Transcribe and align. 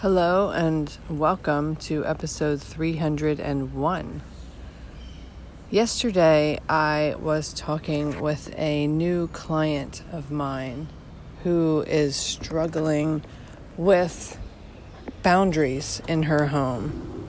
Hello, 0.00 0.50
and 0.50 0.96
welcome 1.10 1.74
to 1.74 2.06
episode 2.06 2.62
301. 2.62 4.22
Yesterday, 5.70 6.60
I 6.68 7.16
was 7.18 7.52
talking 7.52 8.20
with 8.20 8.54
a 8.56 8.86
new 8.86 9.26
client 9.26 10.04
of 10.12 10.30
mine 10.30 10.86
who 11.42 11.84
is 11.88 12.14
struggling 12.14 13.24
with 13.76 14.38
boundaries 15.24 16.00
in 16.06 16.22
her 16.22 16.46
home. 16.46 17.26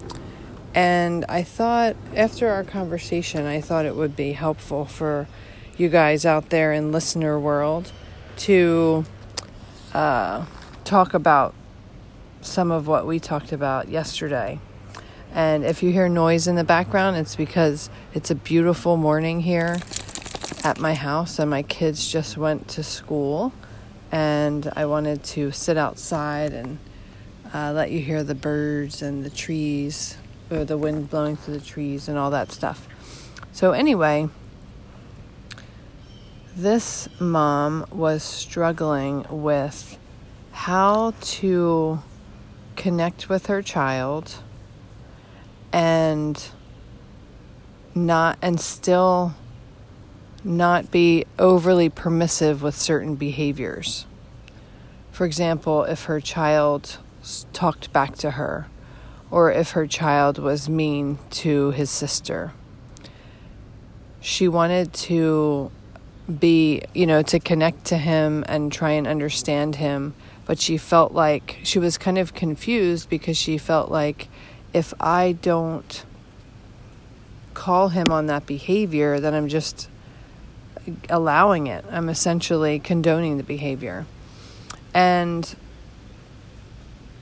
And 0.75 1.25
I 1.27 1.41
thought, 1.41 1.95
after 2.15 2.49
our 2.49 2.63
conversation, 2.63 3.47
I 3.47 3.61
thought 3.61 3.87
it 3.87 3.95
would 3.95 4.15
be 4.15 4.33
helpful 4.33 4.85
for 4.85 5.27
you 5.75 5.89
guys 5.89 6.23
out 6.23 6.51
there 6.51 6.71
in 6.71 6.91
listener 6.91 7.39
world 7.39 7.91
to 8.37 9.05
uh, 9.91 10.45
talk 10.83 11.15
about 11.15 11.55
some 12.41 12.71
of 12.71 12.87
what 12.87 13.05
we 13.05 13.19
talked 13.19 13.51
about 13.51 13.89
yesterday. 13.89 14.59
And 15.33 15.63
if 15.63 15.83
you 15.83 15.91
hear 15.91 16.09
noise 16.09 16.47
in 16.47 16.55
the 16.55 16.63
background, 16.63 17.17
it's 17.17 17.35
because 17.35 17.89
it's 18.13 18.31
a 18.31 18.35
beautiful 18.35 18.97
morning 18.97 19.41
here 19.41 19.77
at 20.63 20.79
my 20.79 20.93
house, 20.93 21.39
and 21.39 21.49
my 21.49 21.63
kids 21.63 22.09
just 22.09 22.37
went 22.37 22.67
to 22.69 22.83
school. 22.83 23.53
And 24.11 24.71
I 24.75 24.85
wanted 24.85 25.23
to 25.23 25.51
sit 25.51 25.77
outside 25.77 26.51
and 26.51 26.79
uh, 27.53 27.71
let 27.73 27.91
you 27.91 27.99
hear 27.99 28.23
the 28.23 28.35
birds 28.35 29.01
and 29.01 29.23
the 29.23 29.29
trees, 29.29 30.17
or 30.49 30.65
the 30.65 30.77
wind 30.77 31.09
blowing 31.09 31.37
through 31.37 31.59
the 31.59 31.65
trees, 31.65 32.07
and 32.07 32.17
all 32.17 32.31
that 32.31 32.51
stuff. 32.51 32.87
So, 33.51 33.71
anyway, 33.71 34.29
this 36.55 37.07
mom 37.19 37.85
was 37.91 38.23
struggling 38.23 39.25
with 39.29 39.97
how 40.51 41.13
to 41.21 42.01
connect 42.79 43.27
with 43.27 43.47
her 43.47 43.61
child 43.61 44.35
and 45.73 46.49
not 47.93 48.37
and 48.41 48.59
still 48.59 49.35
not 50.45 50.89
be 50.89 51.25
overly 51.37 51.89
permissive 51.89 52.63
with 52.63 52.73
certain 52.73 53.15
behaviors. 53.15 54.05
For 55.11 55.25
example, 55.25 55.83
if 55.83 56.05
her 56.05 56.21
child 56.21 56.97
talked 57.51 57.91
back 57.91 58.15
to 58.15 58.31
her 58.31 58.67
or 59.29 59.51
if 59.51 59.71
her 59.71 59.85
child 59.85 60.39
was 60.39 60.69
mean 60.69 61.19
to 61.29 61.71
his 61.71 61.89
sister. 61.89 62.53
She 64.21 64.47
wanted 64.47 64.93
to 64.93 65.69
be, 66.39 66.83
you 66.93 67.05
know, 67.05 67.23
to 67.23 67.39
connect 67.39 67.83
to 67.85 67.97
him 67.97 68.45
and 68.47 68.71
try 68.71 68.91
and 68.91 69.05
understand 69.05 69.75
him 69.75 70.13
but 70.49 70.59
she 70.59 70.77
felt 70.79 71.11
like 71.11 71.59
she 71.61 71.77
was 71.77 71.99
kind 71.99 72.17
of 72.17 72.33
confused 72.33 73.07
because 73.07 73.37
she 73.37 73.55
felt 73.55 73.91
like 73.91 74.27
if 74.73 74.95
I 74.99 75.33
don't 75.33 76.03
call 77.53 77.89
him 77.89 78.07
on 78.09 78.25
that 78.25 78.47
behavior, 78.47 79.19
then 79.19 79.35
I'm 79.35 79.47
just 79.47 79.89
allowing 81.07 81.67
it. 81.67 81.85
I'm 81.91 82.09
essentially 82.09 82.79
condoning 82.79 83.37
the 83.37 83.43
behavior. 83.43 84.07
And 84.91 85.55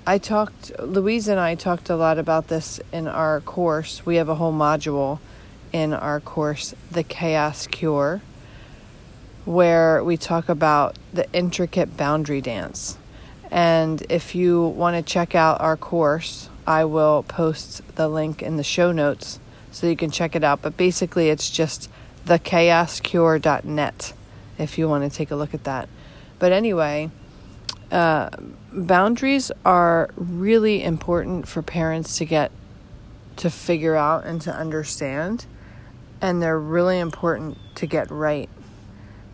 I 0.05 0.19
talked, 0.19 0.71
Louise 0.79 1.27
and 1.27 1.37
I 1.37 1.55
talked 1.55 1.89
a 1.89 1.97
lot 1.97 2.17
about 2.17 2.47
this 2.47 2.79
in 2.93 3.09
our 3.09 3.41
course. 3.41 4.05
We 4.05 4.15
have 4.15 4.29
a 4.29 4.35
whole 4.35 4.53
module 4.53 5.19
in 5.73 5.91
our 5.91 6.21
course, 6.21 6.73
The 6.89 7.03
Chaos 7.03 7.67
Cure, 7.67 8.21
where 9.43 10.01
we 10.01 10.15
talk 10.15 10.47
about 10.47 10.95
the 11.11 11.29
intricate 11.33 11.97
boundary 11.97 12.39
dance. 12.39 12.97
And 13.49 14.05
if 14.09 14.35
you 14.35 14.61
want 14.61 14.95
to 14.97 15.01
check 15.01 15.35
out 15.35 15.61
our 15.61 15.77
course, 15.77 16.49
I 16.65 16.85
will 16.85 17.23
post 17.23 17.95
the 17.95 18.09
link 18.09 18.41
in 18.41 18.57
the 18.57 18.63
show 18.63 18.91
notes 18.91 19.39
so 19.71 19.87
you 19.87 19.95
can 19.95 20.11
check 20.11 20.35
it 20.35 20.43
out. 20.43 20.61
But 20.61 20.75
basically, 20.75 21.29
it's 21.29 21.49
just 21.49 21.89
thechaoscure.net 22.25 24.13
if 24.57 24.77
you 24.77 24.89
want 24.89 25.09
to 25.09 25.15
take 25.15 25.31
a 25.31 25.35
look 25.35 25.53
at 25.53 25.63
that. 25.63 25.87
But 26.39 26.51
anyway, 26.51 27.09
uh, 27.91 28.29
boundaries 28.71 29.51
are 29.63 30.09
really 30.15 30.83
important 30.83 31.47
for 31.47 31.61
parents 31.61 32.17
to 32.17 32.25
get 32.25 32.51
to 33.37 33.49
figure 33.49 33.95
out 33.95 34.25
and 34.25 34.41
to 34.41 34.53
understand. 34.53 35.45
And 36.19 36.41
they're 36.41 36.59
really 36.59 36.99
important 36.99 37.57
to 37.75 37.85
get 37.85 38.11
right. 38.11 38.49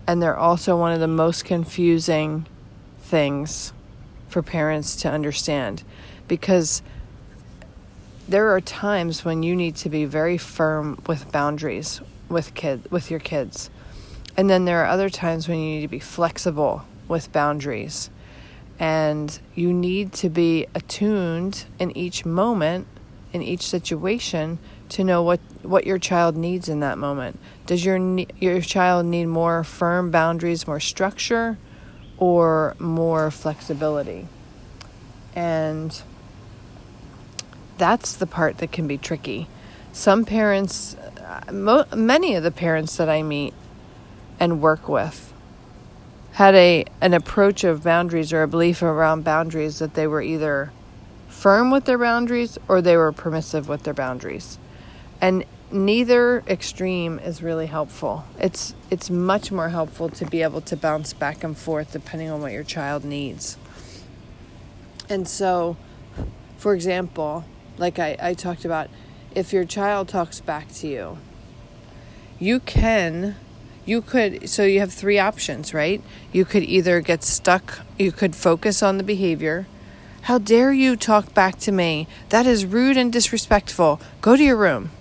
And 0.05 0.21
they're 0.21 0.37
also 0.37 0.77
one 0.77 0.91
of 0.91 0.99
the 0.99 1.07
most 1.07 1.45
confusing 1.45 2.45
things 2.99 3.73
for 4.33 4.41
parents 4.41 4.95
to 4.95 5.09
understand 5.09 5.83
because 6.27 6.81
there 8.27 8.49
are 8.49 8.59
times 8.59 9.23
when 9.23 9.43
you 9.43 9.55
need 9.55 9.75
to 9.75 9.89
be 9.89 10.05
very 10.05 10.39
firm 10.39 10.99
with 11.05 11.31
boundaries 11.31 12.01
with 12.29 12.55
kid 12.55 12.89
with 12.89 13.11
your 13.11 13.19
kids. 13.19 13.69
And 14.35 14.49
then 14.49 14.65
there 14.65 14.83
are 14.83 14.87
other 14.87 15.11
times 15.11 15.47
when 15.47 15.59
you 15.59 15.75
need 15.75 15.81
to 15.83 15.87
be 15.87 15.99
flexible 15.99 16.83
with 17.07 17.31
boundaries. 17.31 18.09
And 18.79 19.39
you 19.53 19.71
need 19.71 20.13
to 20.13 20.29
be 20.29 20.65
attuned 20.73 21.65
in 21.77 21.95
each 21.95 22.25
moment, 22.25 22.87
in 23.33 23.43
each 23.43 23.61
situation, 23.61 24.57
to 24.89 25.03
know 25.03 25.21
what, 25.21 25.39
what 25.61 25.85
your 25.85 25.99
child 25.99 26.35
needs 26.35 26.67
in 26.67 26.79
that 26.79 26.97
moment. 26.97 27.39
Does 27.67 27.85
your, 27.85 27.97
your 28.39 28.61
child 28.61 29.05
need 29.05 29.25
more 29.25 29.63
firm 29.63 30.09
boundaries, 30.09 30.65
more 30.65 30.79
structure? 30.79 31.59
Or 32.23 32.73
more 32.79 33.29
flexibility. 33.29 34.25
And 35.35 36.01
that's 37.77 38.13
the 38.13 38.25
part 38.25 38.59
that 38.59 38.71
can 38.71 38.87
be 38.87 38.97
tricky. 38.97 39.49
Some 39.91 40.23
parents, 40.23 40.95
uh, 40.95 41.51
mo- 41.51 41.85
many 41.93 42.33
of 42.35 42.43
the 42.43 42.49
parents 42.49 42.95
that 42.95 43.09
I 43.09 43.23
meet 43.23 43.53
and 44.39 44.61
work 44.61 44.87
with, 44.87 45.33
had 46.31 46.55
a 46.55 46.85
an 47.01 47.13
approach 47.13 47.65
of 47.65 47.83
boundaries 47.83 48.31
or 48.31 48.41
a 48.41 48.47
belief 48.47 48.81
around 48.81 49.25
boundaries 49.25 49.79
that 49.79 49.93
they 49.93 50.07
were 50.07 50.21
either 50.21 50.71
firm 51.27 51.71
with 51.71 51.83
their 51.83 51.97
boundaries 51.97 52.57
or 52.69 52.81
they 52.81 52.95
were 52.95 53.11
permissive 53.11 53.67
with 53.67 53.83
their 53.83 53.93
boundaries. 53.93 54.57
And 55.19 55.43
neither 55.73 56.43
extreme 56.47 57.19
is 57.19 57.41
really 57.41 57.65
helpful. 57.65 58.25
It's 58.39 58.75
it's 58.89 59.09
much 59.09 59.51
more 59.51 59.69
helpful 59.69 60.09
to 60.09 60.25
be 60.25 60.43
able 60.43 60.61
to 60.61 60.77
bounce 60.77 61.13
back 61.13 61.43
and 61.43 61.57
forth 61.57 61.91
depending 61.91 62.29
on 62.29 62.41
what 62.41 62.51
your 62.51 62.63
child 62.63 63.03
needs. 63.03 63.57
And 65.09 65.27
so, 65.27 65.75
for 66.57 66.73
example, 66.73 67.43
like 67.77 67.99
I, 67.99 68.15
I 68.21 68.33
talked 68.33 68.65
about, 68.65 68.89
if 69.35 69.51
your 69.51 69.65
child 69.65 70.07
talks 70.07 70.39
back 70.39 70.71
to 70.75 70.87
you, 70.87 71.17
you 72.39 72.59
can 72.59 73.35
you 73.85 74.01
could 74.01 74.49
so 74.49 74.63
you 74.63 74.79
have 74.79 74.93
three 74.93 75.19
options, 75.19 75.73
right? 75.73 76.01
You 76.31 76.45
could 76.45 76.63
either 76.63 77.01
get 77.01 77.23
stuck, 77.23 77.79
you 77.97 78.11
could 78.11 78.35
focus 78.35 78.83
on 78.83 78.97
the 78.97 79.03
behavior. 79.03 79.65
How 80.23 80.37
dare 80.37 80.71
you 80.71 80.95
talk 80.95 81.33
back 81.33 81.59
to 81.59 81.71
me? 81.71 82.07
That 82.29 82.45
is 82.45 82.65
rude 82.65 82.95
and 82.95 83.11
disrespectful. 83.11 83.99
Go 84.21 84.37
to 84.37 84.43
your 84.43 84.55
room 84.55 84.91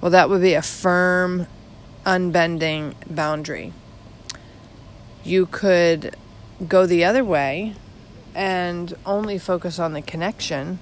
well, 0.00 0.10
that 0.10 0.30
would 0.30 0.40
be 0.40 0.54
a 0.54 0.62
firm, 0.62 1.46
unbending 2.06 2.94
boundary. 3.08 3.72
You 5.22 5.46
could 5.46 6.16
go 6.66 6.86
the 6.86 7.04
other 7.04 7.24
way 7.24 7.74
and 8.34 8.94
only 9.04 9.38
focus 9.38 9.78
on 9.78 9.92
the 9.92 10.02
connection 10.02 10.78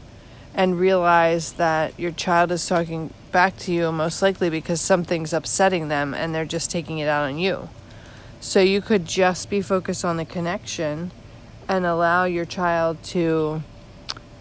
and 0.55 0.79
realize 0.79 1.53
that 1.55 1.99
your 1.99 2.11
child 2.11 2.53
is 2.53 2.67
talking 2.67 3.13
back 3.33 3.57
to 3.59 3.73
you 3.73 3.93
most 3.93 4.23
likely 4.23 4.51
because 4.51 4.81
something's 4.81 5.33
upsetting 5.33 5.89
them 5.89 6.15
and 6.15 6.35
they're 6.35 6.45
just 6.45 6.71
taking 6.71 6.99
it 6.99 7.09
out 7.09 7.25
on 7.25 7.39
you. 7.39 7.69
So 8.41 8.61
you 8.61 8.81
could 8.81 9.05
just 9.05 9.51
be 9.51 9.61
focused 9.61 10.05
on 10.05 10.17
the 10.17 10.25
connection 10.25 11.11
and 11.69 11.85
allow 11.85 12.25
your 12.25 12.45
child 12.45 13.03
to 13.05 13.63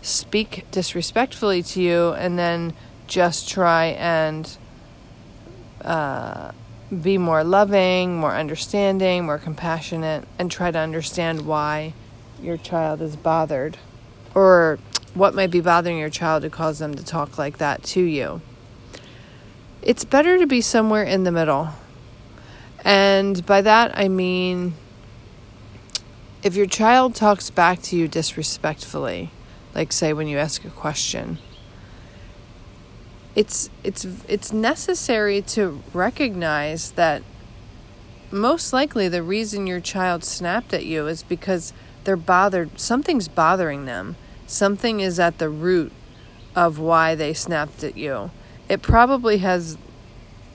speak 0.02 0.66
disrespectfully 0.72 1.62
to 1.62 1.82
you 1.82 2.14
and 2.14 2.38
then 2.38 2.74
just 3.08 3.50
try 3.50 3.86
and 3.86 4.58
uh, 5.88 6.52
be 7.02 7.18
more 7.18 7.44
loving, 7.44 8.18
more 8.18 8.36
understanding, 8.36 9.26
more 9.26 9.38
compassionate, 9.38 10.28
and 10.38 10.52
try 10.52 10.70
to 10.70 10.78
understand 10.78 11.48
why 11.48 11.94
your 12.42 12.58
child 12.58 13.02
is 13.02 13.16
bothered 13.16 13.78
or 14.36 14.78
what 15.14 15.34
might 15.34 15.50
be 15.50 15.62
bothering 15.62 15.98
your 15.98 16.10
child 16.10 16.44
to 16.44 16.50
cause 16.50 16.80
them 16.80 16.94
to 16.94 17.04
talk 17.04 17.38
like 17.38 17.58
that 17.58 17.82
to 17.84 18.02
you. 18.02 18.42
It's 19.82 20.06
better 20.06 20.38
to 20.38 20.46
be 20.46 20.62
somewhere 20.62 21.04
in 21.04 21.24
the 21.24 21.32
middle. 21.32 21.70
And 22.84 23.44
by 23.46 23.62
that, 23.62 23.98
I 23.98 24.08
mean 24.08 24.74
if 26.44 26.56
your 26.56 26.68
child 26.68 27.16
talks 27.16 27.50
back 27.50 27.82
to 27.84 27.96
you 27.96 28.08
disrespectfully, 28.08 29.32
like 29.74 29.92
say 29.92 30.14
when 30.14 30.28
you 30.28 30.38
ask 30.38 30.64
a 30.66 30.70
question, 30.70 31.40
it's 33.38 33.70
it's 33.84 34.04
it's 34.28 34.52
necessary 34.52 35.44
to 35.44 35.84
recognize 35.94 36.90
that 36.94 37.22
most 38.32 38.74
likely 38.74 39.08
the 39.08 39.22
reason 39.22 39.68
your 39.68 39.80
child 39.80 40.24
snapped 40.24 40.74
at 40.74 40.84
you 40.84 41.06
is 41.06 41.22
because 41.22 41.72
they're 42.04 42.18
bothered 42.18 42.80
something's 42.80 43.28
bothering 43.28 43.86
them. 43.86 44.16
Something 44.48 45.02
is 45.02 45.20
at 45.20 45.38
the 45.38 45.50
root 45.50 45.92
of 46.56 46.80
why 46.80 47.14
they 47.14 47.32
snapped 47.32 47.84
at 47.84 47.96
you. 47.96 48.32
It 48.68 48.82
probably 48.82 49.38
has 49.38 49.78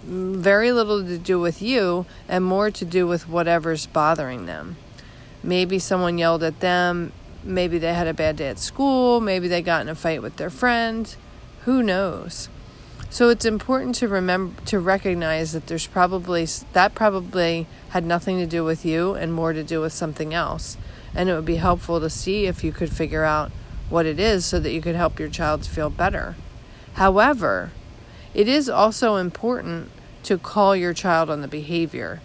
very 0.03 0.73
little 0.73 1.05
to 1.05 1.19
do 1.19 1.39
with 1.39 1.63
you 1.63 2.05
and 2.29 2.45
more 2.45 2.69
to 2.73 2.85
do 2.85 3.07
with 3.07 3.29
whatever's 3.29 3.87
bothering 3.87 4.47
them. 4.47 4.77
Maybe 5.41 5.79
someone 5.79 6.19
yelled 6.19 6.43
at 6.43 6.59
them. 6.59 7.13
Maybe 7.45 7.79
they 7.79 7.95
had 7.95 8.09
a 8.09 8.15
bad 8.15 8.37
day 8.37 8.49
at 8.49 8.59
school. 8.59 9.21
Maybe 9.21 9.47
they 9.47 9.63
got 9.63 9.83
in 9.83 9.89
a 9.89 9.95
fight 9.95 10.21
with 10.21 10.35
their 10.35 10.51
friend. 10.51 11.15
Who 11.65 11.81
knows 11.85 12.49
so 13.13 13.29
it's 13.29 13.45
important 13.45 13.95
to 13.97 14.09
remember 14.09 14.59
to 14.63 14.81
recognize 14.81 15.53
that 15.53 15.67
there's 15.67 15.87
probably 15.87 16.47
that 16.73 16.95
probably 16.95 17.67
had 17.91 18.07
nothing 18.07 18.39
to 18.39 18.47
do 18.47 18.65
with 18.65 18.87
you 18.87 19.13
and 19.13 19.35
more 19.35 19.53
to 19.53 19.63
do 19.63 19.83
with 19.83 19.93
something 19.93 20.33
else. 20.33 20.79
And 21.15 21.29
it 21.29 21.35
would 21.35 21.45
be 21.45 21.57
helpful 21.57 22.01
to 22.01 22.09
see 22.09 22.47
if 22.47 22.65
you 22.65 22.73
could 22.73 22.91
figure 22.91 23.25
out 23.25 23.53
what 23.91 24.07
it 24.07 24.19
is 24.19 24.47
so 24.47 24.59
that 24.61 24.73
you 24.73 24.81
could 24.81 24.97
help 24.97 25.21
your 25.21 25.29
child 25.29 25.67
feel 25.67 25.91
better. 25.91 26.37
However, 26.95 27.71
it 28.33 28.49
is 28.49 28.71
also 28.71 29.17
important 29.17 29.91
to 30.23 30.39
call 30.39 30.75
your 30.75 30.95
child 30.95 31.29
on 31.29 31.43
the 31.43 31.49
behavior. 31.49 32.23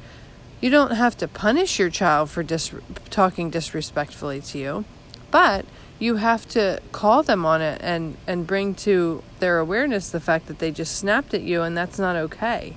You 0.62 0.70
don't 0.70 0.92
have 0.92 1.18
to 1.18 1.28
punish 1.28 1.80
your 1.80 1.90
child 1.90 2.30
for 2.30 2.44
dis- 2.44 2.72
talking 3.10 3.50
disrespectfully 3.50 4.40
to 4.40 4.58
you, 4.58 4.86
but 5.32 5.66
you 6.00 6.18
have 6.18 6.48
to 6.50 6.80
call 6.92 7.24
them 7.24 7.46
on 7.46 7.62
it 7.62 7.82
and, 7.82 8.18
and 8.28 8.46
bring 8.46 8.76
to 8.76 9.24
their 9.40 9.60
awareness 9.60 10.10
the 10.10 10.20
fact 10.20 10.48
that 10.48 10.60
they 10.60 10.72
just 10.72 10.96
snapped 10.96 11.34
at 11.34 11.42
you 11.42 11.62
and 11.64 11.76
that's 11.76 11.98
not 11.98 12.16
okay. 12.16 12.76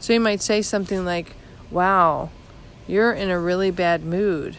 So 0.00 0.12
you 0.12 0.20
might 0.20 0.40
say 0.40 0.62
something 0.62 1.04
like, 1.04 1.34
Wow, 1.70 2.30
you're 2.86 3.12
in 3.12 3.28
a 3.30 3.38
really 3.38 3.70
bad 3.70 4.02
mood. 4.02 4.56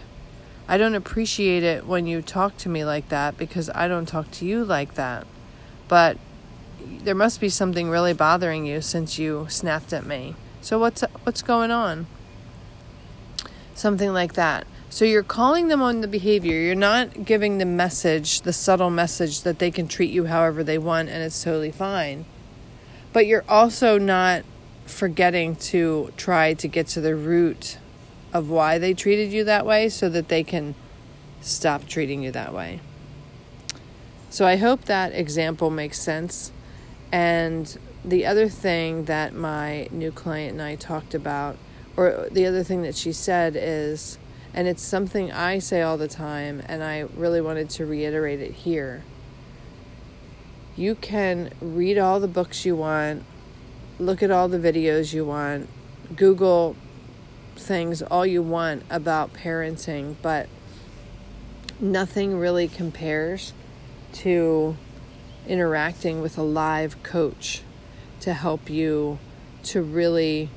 I 0.68 0.78
don't 0.78 0.94
appreciate 0.94 1.64
it 1.64 1.88
when 1.88 2.06
you 2.06 2.22
talk 2.22 2.56
to 2.58 2.70
me 2.70 2.86
like 2.86 3.10
that 3.10 3.38
because 3.38 3.72
I 3.74 3.88
don't 3.88 4.06
talk 4.06 4.30
to 4.32 4.46
you 4.46 4.64
like 4.64 4.94
that. 4.94 5.26
But 5.88 6.18
there 6.80 7.16
must 7.16 7.42
be 7.42 7.50
something 7.50 7.90
really 7.90 8.14
bothering 8.14 8.68
you 8.68 8.82
since 8.82 9.18
you 9.18 9.48
snapped 9.50 9.92
at 9.94 10.06
me. 10.06 10.36
So 10.62 10.78
what's 10.78 11.02
what's 11.24 11.42
going 11.42 11.72
on? 11.72 12.06
Something 13.74 14.14
like 14.14 14.34
that. 14.34 14.68
So 14.92 15.06
you're 15.06 15.22
calling 15.22 15.68
them 15.68 15.82
on 15.84 16.02
the 16.02 16.08
behavior. 16.08 16.60
You're 16.60 16.74
not 16.74 17.24
giving 17.24 17.60
the 17.60 17.66
message, 17.66 18.42
the 18.42 18.54
subtle 18.54 18.90
message 18.90 19.42
that 19.44 19.60
they 19.60 19.70
can 19.70 19.88
treat 19.88 20.10
you 20.10 20.26
however 20.26 20.64
they 20.64 20.80
want 20.80 21.10
and 21.10 21.22
it's 21.24 21.44
totally 21.44 21.72
fine. 21.72 22.26
But 23.14 23.28
you're 23.28 23.46
also 23.48 24.00
not 24.00 24.44
forgetting 24.86 25.56
to 25.56 26.12
try 26.18 26.56
to 26.56 26.68
get 26.68 26.88
to 26.88 27.02
the 27.02 27.16
root 27.16 27.78
of 28.34 28.50
why 28.50 28.80
they 28.80 28.96
treated 28.96 29.32
you 29.32 29.44
that 29.44 29.66
way 29.66 29.90
so 29.90 30.10
that 30.10 30.28
they 30.28 30.44
can 30.44 30.74
stop 31.40 31.86
treating 31.86 32.24
you 32.24 32.32
that 32.32 32.54
way. 32.54 32.80
So 34.32 34.46
I 34.46 34.58
hope 34.58 34.86
that 34.86 35.14
example 35.14 35.70
makes 35.70 36.00
sense. 36.00 36.52
And 37.12 37.78
the 38.04 38.26
other 38.26 38.50
thing 38.50 39.06
that 39.06 39.34
my 39.34 39.88
new 39.92 40.12
client 40.12 40.54
and 40.54 40.62
I 40.62 40.76
talked 40.76 41.14
about, 41.14 41.58
or 41.96 42.28
the 42.32 42.46
other 42.46 42.64
thing 42.64 42.82
that 42.84 42.96
she 42.96 43.12
said 43.12 43.56
is, 43.56 44.18
and 44.54 44.68
it's 44.68 44.82
something 44.82 45.32
I 45.32 45.60
say 45.60 45.82
all 45.82 45.98
the 45.98 46.08
time, 46.08 46.62
and 46.66 46.84
I 46.84 47.02
really 47.16 47.42
wanted 47.42 47.70
to 47.72 47.86
reiterate 47.86 48.42
it 48.42 48.52
here. 48.52 49.04
You 50.76 50.96
can 50.96 51.52
read 51.62 51.98
all 51.98 52.20
the 52.20 52.28
books 52.28 52.66
you 52.66 52.76
want, 52.76 53.24
look 54.00 54.24
at 54.24 54.32
all 54.32 54.48
the 54.48 54.60
videos 54.60 55.14
you 55.14 55.26
want, 55.26 55.70
Google 56.16 56.76
things 57.56 58.02
all 58.02 58.26
you 58.26 58.42
want 58.42 58.84
about 58.90 59.34
parenting, 59.34 60.16
but 60.22 60.48
nothing 61.80 62.38
really 62.38 62.68
compares 62.68 63.54
to 64.14 64.76
interacting 65.48 66.22
with 66.22 66.38
a 66.38 66.44
live 66.44 67.02
coach 67.04 67.62
to 68.22 68.34
help 68.34 68.70
you 68.70 69.20
to 69.64 69.82
really 69.82 70.50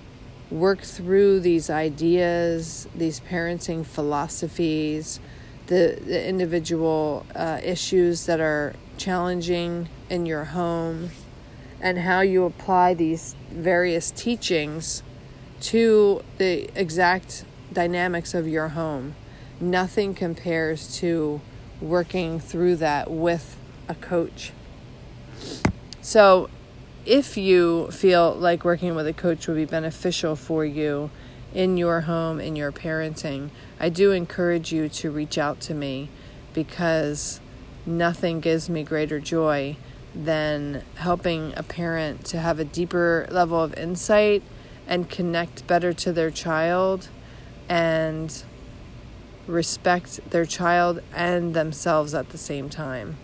work 0.52 0.82
through 0.82 1.40
these 1.40 1.70
ideas, 1.70 2.87
these 2.94 3.20
parenting 3.20 3.84
philosophies, 3.84 5.19
the, 5.66 5.99
the 6.04 6.28
individual 6.28 7.25
uh, 7.34 7.58
issues 7.62 8.26
that 8.26 8.38
are 8.40 8.75
challenging 8.99 9.88
in 10.10 10.26
your 10.26 10.44
home, 10.44 11.10
and 11.81 11.99
how 11.99 12.20
you 12.20 12.44
apply 12.44 12.94
these 12.94 13.34
various 13.50 14.10
teachings 14.10 15.02
to 15.60 16.22
the 16.38 16.69
exact 16.78 17.44
dynamics 17.72 18.34
of 18.34 18.46
your 18.46 18.69
home. 18.69 19.14
Nothing 19.58 20.14
compares 20.14 20.96
to 20.98 21.40
working 21.81 22.38
through 22.38 22.76
that 22.76 23.10
with 23.10 23.56
a 23.88 23.94
coach. 23.94 24.52
So, 26.00 26.50
if 27.05 27.37
you 27.37 27.91
feel 27.91 28.32
like 28.32 28.65
working 28.65 28.94
with 28.94 29.06
a 29.06 29.13
coach 29.13 29.49
would 29.49 29.56
be 29.56 29.65
beneficial 29.65 30.37
for 30.37 30.65
you 30.65 31.11
in 31.53 31.77
your 31.77 32.03
home, 32.03 32.41
in 32.41 32.56
your 32.56 32.73
parenting, 32.73 33.51
I 33.81 33.89
do 33.89 34.13
encourage 34.13 34.73
you 34.73 34.89
to 34.89 35.11
reach 35.11 35.37
out 35.37 35.61
to 35.63 35.75
me 35.75 36.09
because 36.55 37.41
nothing 37.85 38.41
gives 38.41 38.71
me 38.71 38.85
greater 38.85 39.19
joy 39.19 39.77
than 40.15 40.85
helping 40.97 41.53
a 41.56 41.63
parent 41.63 42.25
to 42.27 42.39
have 42.39 42.59
a 42.59 42.65
deeper 42.65 43.27
level 43.31 43.61
of 43.61 43.75
insight 43.75 44.43
and 44.87 45.09
connect 45.09 45.67
better 45.67 45.93
to 45.93 46.13
their 46.13 46.31
child 46.31 47.09
and 47.69 48.44
respect 49.47 50.21
their 50.31 50.44
child 50.44 51.01
and 51.15 51.55
themselves 51.55 52.15
at 52.15 52.29
the 52.29 52.39
same 52.39 52.69
time. 52.69 53.17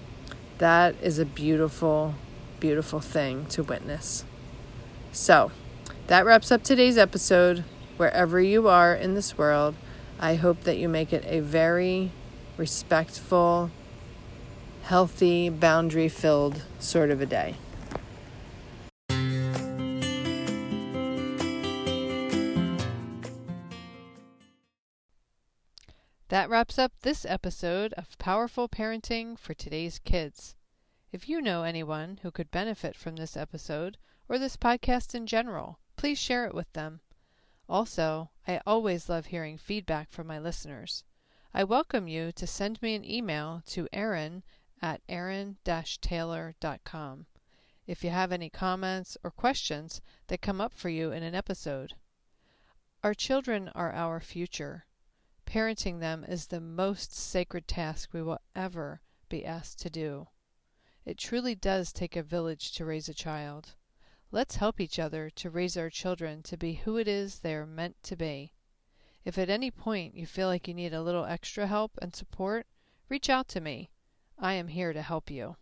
That 0.59 0.97
is 1.01 1.19
a 1.19 1.25
beautiful 1.25 2.15
beautiful 2.61 3.01
thing 3.01 3.47
to 3.47 3.63
witness. 3.63 4.25
So, 5.13 5.51
that 6.09 6.25
wraps 6.25 6.51
up 6.51 6.63
today's 6.63 6.99
episode. 6.99 7.65
Wherever 7.97 8.41
you 8.41 8.69
are 8.69 8.95
in 8.95 9.15
this 9.15 9.37
world, 9.37 9.75
I 10.21 10.37
hope 10.37 10.63
that 10.63 10.79
you 10.79 10.89
make 10.89 11.13
it 11.13 11.25
a 11.27 11.41
very 11.41 12.13
respectful, 12.57 13.71
healthy, 14.83 15.49
boundary 15.49 16.09
filled 16.09 16.63
sort 16.79 17.11
of 17.11 17.21
a 17.21 17.27
day. 17.27 17.57
That 26.29 26.51
wraps 26.51 26.79
up 26.79 26.93
this 27.01 27.25
episode 27.25 27.95
of 27.95 28.19
Powerful 28.19 28.69
Parenting 28.69 29.39
for 29.39 29.55
Today's 29.55 29.99
Kids. 29.99 30.55
If 31.11 31.27
you 31.27 31.41
know 31.41 31.63
anyone 31.63 32.19
who 32.23 32.31
could 32.31 32.51
benefit 32.51 32.95
from 32.95 33.17
this 33.17 33.35
episode 33.35 33.97
or 34.29 34.39
this 34.39 34.59
podcast 34.59 35.15
in 35.15 35.27
general, 35.27 35.79
please 35.97 36.19
share 36.19 36.45
it 36.45 36.55
with 36.55 36.71
them. 36.75 37.01
Also, 37.67 38.29
I 38.47 38.61
always 38.67 39.09
love 39.09 39.25
hearing 39.27 39.57
feedback 39.57 40.11
from 40.11 40.27
my 40.27 40.39
listeners. 40.39 41.05
I 41.55 41.65
welcome 41.65 42.09
you 42.09 42.31
to 42.33 42.47
send 42.47 42.83
me 42.83 42.95
an 42.95 43.11
email 43.11 43.63
to 43.69 43.89
Erin 43.91 44.43
at 44.83 45.01
erin-taylor.com 45.09 47.27
if 47.87 48.05
you 48.05 48.11
have 48.11 48.31
any 48.31 48.51
comments 48.51 49.17
or 49.25 49.31
questions 49.31 50.03
that 50.27 50.43
come 50.43 50.61
up 50.61 50.75
for 50.75 50.91
you 50.91 51.11
in 51.11 51.23
an 51.23 51.35
episode. 51.35 51.95
Our 53.03 53.15
children 53.15 53.71
are 53.71 53.95
our 53.95 54.21
future. 54.21 54.85
Parenting 55.47 56.01
them 56.01 56.23
is 56.23 56.49
the 56.49 56.61
most 56.61 57.15
sacred 57.15 57.67
task 57.67 58.11
we 58.13 58.23
will 58.23 58.43
ever 58.55 59.01
be 59.31 59.47
asked 59.47 59.81
to 59.81 59.89
do. 59.89 60.29
It 61.09 61.17
truly 61.17 61.55
does 61.55 61.91
take 61.91 62.17
a 62.17 62.23
village 62.23 62.71
to 62.73 62.85
raise 62.85 63.09
a 63.09 63.15
child. 63.15 63.75
Let's 64.31 64.57
help 64.57 64.79
each 64.79 64.99
other 64.99 65.31
to 65.37 65.49
raise 65.49 65.75
our 65.75 65.89
children 65.89 66.43
to 66.43 66.59
be 66.59 66.75
who 66.75 66.99
it 66.99 67.09
is 67.09 67.39
they 67.39 67.55
are 67.55 67.65
meant 67.65 67.97
to 68.03 68.15
be. 68.15 68.53
If 69.25 69.39
at 69.39 69.49
any 69.49 69.71
point 69.71 70.15
you 70.15 70.27
feel 70.27 70.49
like 70.49 70.69
you 70.69 70.75
need 70.75 70.93
a 70.93 71.01
little 71.01 71.25
extra 71.25 71.67
help 71.67 71.93
and 72.03 72.15
support, 72.15 72.67
reach 73.09 73.31
out 73.31 73.49
to 73.49 73.61
me. 73.63 73.89
I 74.39 74.53
am 74.53 74.69
here 74.69 74.93
to 74.93 75.01
help 75.01 75.31
you. 75.31 75.57